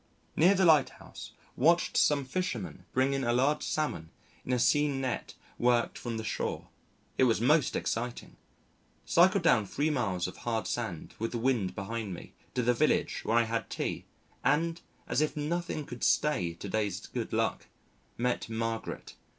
[0.35, 4.09] Near the Lighthouse watched some fishermen bring in a large Salmon
[4.43, 6.69] in a seine net worked from the shore.
[7.19, 8.35] It was most exciting.
[9.05, 13.21] Cycled down three miles of hard sand with the wind behind me to the village
[13.25, 14.05] where I had tea
[14.43, 17.67] and as if nothing could stay to day's good luck
[18.17, 19.13] met Margaret